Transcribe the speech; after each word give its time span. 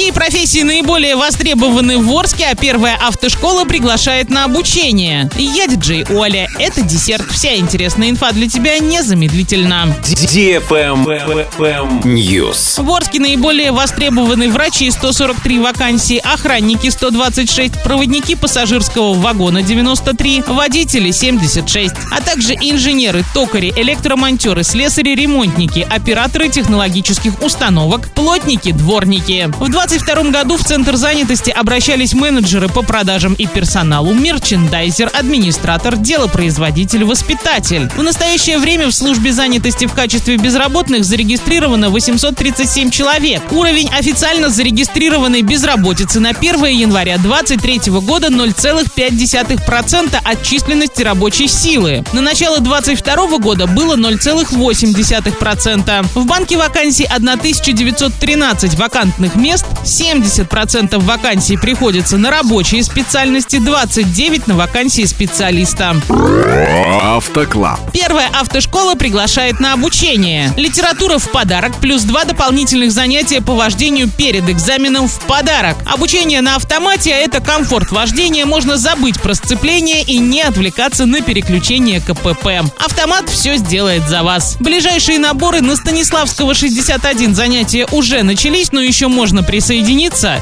Какие 0.00 0.12
профессии 0.12 0.62
наиболее 0.62 1.14
востребованы 1.14 1.98
в 1.98 2.10
Орске, 2.16 2.46
а 2.50 2.54
первая 2.54 2.96
автошкола 2.96 3.66
приглашает 3.66 4.30
на 4.30 4.44
обучение? 4.44 5.28
Я 5.36 5.66
диджей 5.66 6.06
Оля. 6.08 6.48
Это 6.58 6.80
десерт. 6.80 7.30
Вся 7.30 7.54
интересная 7.56 8.08
инфа 8.08 8.32
для 8.32 8.48
тебя 8.48 8.78
незамедлительно. 8.78 9.94
News. 12.02 12.82
В 12.82 12.90
Орске 12.90 13.20
наиболее 13.20 13.72
востребованы 13.72 14.48
врачи 14.48 14.90
143 14.90 15.58
вакансии, 15.58 16.16
охранники 16.16 16.88
126, 16.88 17.82
проводники 17.82 18.36
пассажирского 18.36 19.12
вагона 19.12 19.60
93, 19.60 20.44
водители 20.46 21.10
76, 21.10 21.94
а 22.10 22.22
также 22.22 22.54
инженеры, 22.54 23.22
токари, 23.34 23.70
электромонтеры, 23.76 24.64
слесари, 24.64 25.14
ремонтники, 25.14 25.86
операторы 25.90 26.48
технологических 26.48 27.42
установок, 27.42 28.08
плотники, 28.14 28.72
дворники. 28.72 29.52
В 29.58 29.68
2022 29.90 30.30
году 30.30 30.56
в 30.56 30.62
Центр 30.62 30.94
занятости 30.94 31.50
обращались 31.50 32.14
менеджеры 32.14 32.68
по 32.68 32.82
продажам 32.82 33.34
и 33.34 33.48
персоналу, 33.48 34.14
мерчендайзер, 34.14 35.10
администратор, 35.12 35.96
делопроизводитель, 35.96 37.02
воспитатель. 37.02 37.90
В 37.96 38.02
настоящее 38.04 38.58
время 38.58 38.86
в 38.86 38.92
службе 38.92 39.32
занятости 39.32 39.86
в 39.86 39.92
качестве 39.92 40.36
безработных 40.36 41.04
зарегистрировано 41.04 41.90
837 41.90 42.90
человек. 42.90 43.42
Уровень 43.50 43.88
официально 43.88 44.48
зарегистрированной 44.48 45.42
безработицы 45.42 46.20
на 46.20 46.28
1 46.28 46.66
января 46.66 47.18
2023 47.18 47.92
года 48.00 48.28
0,5% 48.28 50.20
от 50.22 50.42
численности 50.44 51.02
рабочей 51.02 51.48
силы. 51.48 52.04
На 52.12 52.20
начало 52.20 52.60
2022 52.60 53.38
года 53.38 53.66
было 53.66 53.96
0,8%. 53.96 56.06
В 56.14 56.26
банке 56.26 56.56
вакансий 56.56 57.06
1913 57.06 58.78
вакантных 58.78 59.34
мест, 59.34 59.66
70% 59.84 60.98
вакансий 60.98 61.56
приходится 61.56 62.18
на 62.18 62.30
рабочие 62.30 62.82
специальности, 62.82 63.58
29 63.58 64.46
на 64.46 64.56
вакансии 64.56 65.04
специалиста. 65.04 65.96
Автоклаб. 67.02 67.80
Первая 67.92 68.28
автошкола 68.32 68.94
приглашает 68.94 69.60
на 69.60 69.72
обучение. 69.72 70.52
Литература 70.56 71.18
в 71.18 71.30
подарок, 71.30 71.76
плюс 71.80 72.02
два 72.02 72.24
дополнительных 72.24 72.92
занятия 72.92 73.40
по 73.40 73.54
вождению 73.54 74.08
перед 74.08 74.48
экзаменом 74.48 75.08
в 75.08 75.18
подарок. 75.20 75.76
Обучение 75.86 76.40
на 76.40 76.56
автомате– 76.56 77.10
это 77.10 77.40
комфорт 77.40 77.90
вождения, 77.90 78.46
можно 78.46 78.76
забыть 78.76 79.20
про 79.20 79.34
сцепление 79.34 80.02
и 80.02 80.18
не 80.18 80.42
отвлекаться 80.42 81.06
на 81.06 81.20
переключение 81.20 82.00
КПП. 82.00 82.70
Автомат 82.78 83.28
все 83.28 83.56
сделает 83.56 84.08
за 84.08 84.22
вас. 84.22 84.56
Ближайшие 84.60 85.18
наборы 85.18 85.60
на 85.60 85.76
Станиславского 85.76 86.54
61 86.54 87.34
занятия 87.34 87.86
уже 87.92 88.22
начались, 88.22 88.72
но 88.72 88.80
еще 88.80 89.08
можно 89.08 89.42
присоединиться. 89.42 89.59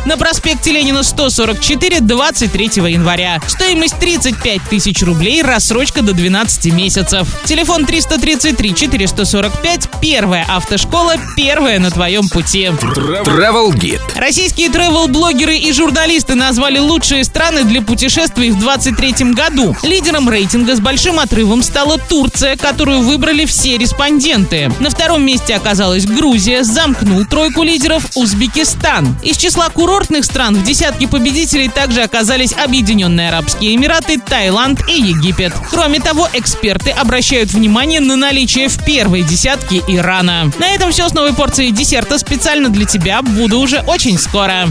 На 0.07 0.17
проспекте 0.17 0.71
Ленина 0.73 1.03
144 1.03 2.01
23 2.01 2.71
января. 2.89 3.41
Стоимость 3.47 3.99
35 3.99 4.63
тысяч 4.71 5.03
рублей, 5.03 5.43
рассрочка 5.43 6.03
до 6.03 6.13
12 6.13 6.73
месяцев. 6.73 7.27
Телефон 7.45 7.85
333 7.85 8.75
445, 8.75 9.89
первая 10.01 10.45
автошкола, 10.49 11.17
первая 11.37 11.79
на 11.81 11.91
твоем 11.91 12.29
пути. 12.29 12.67
Travel 12.67 13.73
Guide. 13.73 14.01
Российские 14.17 14.69
travel-блогеры 14.69 15.57
и 15.57 15.73
журналисты 15.73 16.35
назвали 16.35 16.79
лучшие 16.79 17.25
страны 17.25 17.65
для 17.65 17.83
путешествий 17.83 18.51
в 18.51 18.59
2023 18.59 19.33
году. 19.33 19.77
Лидером 19.83 20.29
рейтинга 20.29 20.77
с 20.77 20.81
большим 20.81 21.19
отрывом 21.19 21.63
стала 21.63 21.99
Турция, 21.99 22.57
которую 22.57 23.01
выбрали 23.01 23.47
все 23.47 23.79
респонденты. 23.79 24.71
На 24.81 24.91
втором 24.91 25.25
месте 25.25 25.55
оказалась 25.55 26.07
Грузия, 26.07 26.63
замкнул 26.63 27.25
тройку 27.25 27.63
лидеров 27.63 28.05
Узбекистан. 28.15 29.08
Из 29.23 29.37
числа 29.37 29.69
курортных 29.69 30.25
стран 30.25 30.55
в 30.55 30.65
десятке 30.65 31.07
победителей 31.07 31.69
также 31.69 32.03
оказались 32.03 32.53
Объединенные 32.53 33.29
Арабские 33.29 33.75
Эмираты, 33.75 34.19
Таиланд 34.19 34.81
и 34.89 35.01
Египет. 35.01 35.53
Кроме 35.71 36.01
того, 36.01 36.29
эксперты 36.33 36.91
обращают 36.91 37.53
внимание 37.53 38.01
на 38.01 38.17
наличие 38.17 38.69
в 38.69 38.85
первой 38.85 39.23
десятке 39.23 39.83
Ирана. 39.87 40.51
На 40.59 40.71
этом 40.71 40.91
все 40.91 41.09
с 41.09 41.15
новой 41.15 41.35
порцией 41.35 41.71
десерта 41.71 42.19
специально 42.19 42.69
для 42.69 42.87
тебя. 42.87 43.23
Буду 43.23 43.61
уже 43.61 43.81
очень 43.81 44.19
скоро. 44.19 44.67